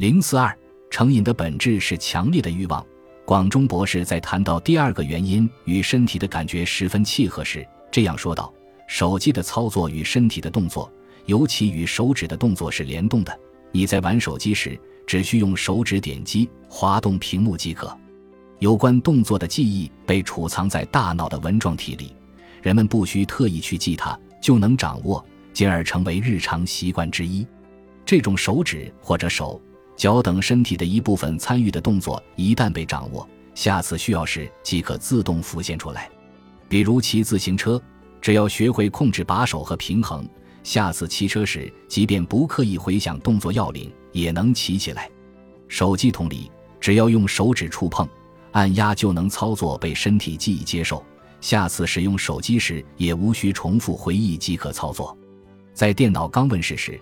[0.00, 0.58] 零四二，
[0.88, 2.82] 成瘾的本质是强烈的欲望。
[3.26, 8.50] 广中博士在谈到第二个原因与身体的感觉十分契合时，这样说道
[8.88, 10.90] ：“手机的操作与身体的动作，
[11.26, 13.40] 尤其与手指的动作是联动的。
[13.72, 17.94] 你在玩手机时，只需用手指点击、滑动屏幕即可。
[18.58, 22.16] 有关动作的记忆被储藏在大脑的纹状体里，
[22.62, 25.22] 人们不需特意去记它，就能掌握，
[25.52, 27.46] 进而成为日常习惯之一。
[28.06, 29.60] 这种手指或者手。”
[30.00, 36.10] 脚等身体的一部分参与的动作，一旦被掌握，下次需要时即可自动浮现出来。
[36.70, 37.78] 比如骑自行车，
[38.18, 40.26] 只要学会控制把手和平衡，
[40.62, 45.06] 下次骑车时，即便不刻意回想动作要领，也能骑起来。
[45.68, 48.08] 手机同理，只要用手指触碰、
[48.52, 51.04] 按压就能操作，被身体记忆接受，
[51.42, 55.14] 下次使用手机时也无需重复回忆即可操作。
[55.74, 56.98] 在电脑刚问世时。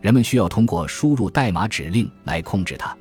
[0.00, 2.96] 人们需要通过输入代码指令来控制它，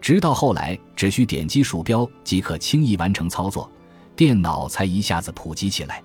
[0.00, 3.70] 直到后来只需点击鼠标即可轻易完成操作，
[4.14, 6.02] 电脑才一下子普及起来。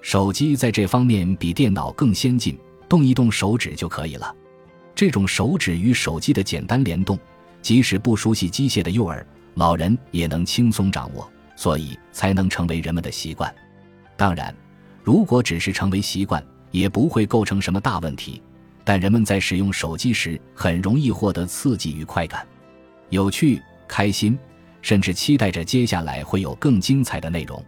[0.00, 4.34] 手机在这方面比电脑更先进，动一动手指就可以了。
[4.94, 7.18] 这种手指与手机的简单联动，
[7.60, 13.52] 即使不熟悉机械的幼儿、老人也能轻松掌握，所以才能成为人们的习惯。
[14.16, 14.54] 当然，
[15.02, 18.40] 如果只是成为习惯，也不会构成什么大问题。
[18.84, 22.46] 但人们在使用手机时，很容易获得刺激与快感，
[23.08, 24.38] 有趣、开心，
[24.82, 27.64] 甚至期待着接下来会有更精彩的内容。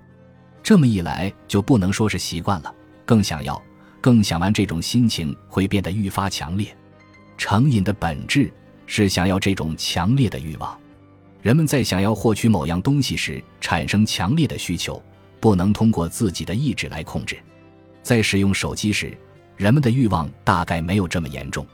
[0.63, 3.61] 这么一来，就不能说是习惯了，更想要、
[4.01, 4.53] 更想玩。
[4.53, 6.77] 这种心情会变得愈发强烈。
[7.39, 8.53] 成瘾的本质
[8.87, 10.79] 是想要这种强烈的欲望。
[11.41, 15.01] 人们在想要获取某样东西时，产生强烈的需求，
[15.39, 17.39] 不能通过自己的意志来控制。
[18.03, 19.17] 在使用手机时，
[19.57, 21.67] 人们的欲望大概没有这么严重，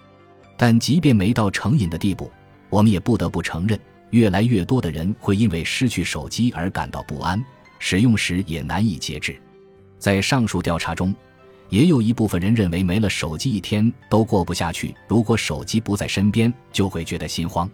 [0.57, 2.31] 但即便没到成瘾的地步，
[2.71, 3.79] 我们也不得不承认，
[4.11, 7.45] 越来越多的人会因为失去手机而感到不安，
[7.79, 9.37] 使用时也难以节制。
[9.99, 11.15] 在上述调查中，
[11.69, 17.69] 也有一部分人认为没了手机一天都过不下去，如果手机不在身边，就会觉得心慌。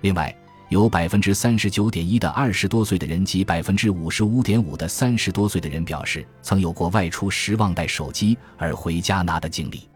[0.00, 0.34] 另外，
[0.70, 9.89] 有百分之三十九点一的二十多岁的人及百分之五十五点五的三十多岁的人表示，曾有过外出时忘带手机而回家拿的经历。